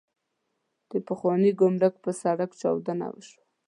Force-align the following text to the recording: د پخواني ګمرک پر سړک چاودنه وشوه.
د 0.89 0.91
پخواني 1.07 1.51
ګمرک 1.59 1.93
پر 2.03 2.11
سړک 2.21 2.51
چاودنه 2.59 3.07
وشوه. 3.11 3.41